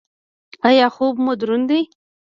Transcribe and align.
ایا 0.67 0.87
خوب 0.95 1.15
مو 1.23 1.33
دروند 1.39 1.65
دی؟ 1.69 1.81